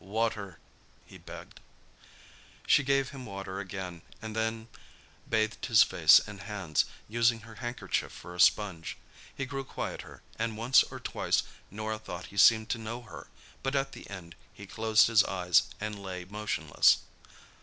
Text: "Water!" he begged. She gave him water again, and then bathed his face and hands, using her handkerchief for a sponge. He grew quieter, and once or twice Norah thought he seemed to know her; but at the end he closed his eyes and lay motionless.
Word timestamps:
"Water!" 0.03 0.57
he 1.05 1.19
begged. 1.19 1.59
She 2.65 2.81
gave 2.81 3.09
him 3.09 3.23
water 3.27 3.59
again, 3.59 4.01
and 4.19 4.35
then 4.35 4.67
bathed 5.29 5.63
his 5.67 5.83
face 5.83 6.19
and 6.25 6.41
hands, 6.41 6.85
using 7.07 7.41
her 7.41 7.53
handkerchief 7.61 8.11
for 8.11 8.33
a 8.33 8.39
sponge. 8.39 8.97
He 9.35 9.45
grew 9.45 9.63
quieter, 9.63 10.23
and 10.39 10.57
once 10.57 10.81
or 10.81 10.99
twice 10.99 11.43
Norah 11.69 11.99
thought 11.99 12.25
he 12.33 12.37
seemed 12.37 12.69
to 12.71 12.79
know 12.79 13.03
her; 13.03 13.27
but 13.61 13.75
at 13.75 13.91
the 13.91 14.09
end 14.09 14.33
he 14.51 14.65
closed 14.65 15.05
his 15.05 15.23
eyes 15.25 15.69
and 15.79 16.01
lay 16.01 16.25
motionless. 16.25 17.01